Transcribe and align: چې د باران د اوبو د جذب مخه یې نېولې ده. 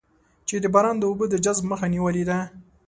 چې 0.47 0.55
د 0.63 0.65
باران 0.73 0.95
د 0.99 1.03
اوبو 1.09 1.25
د 1.29 1.35
جذب 1.45 1.63
مخه 1.71 1.85
یې 1.87 1.91
نېولې 1.93 2.23
ده. 2.29 2.37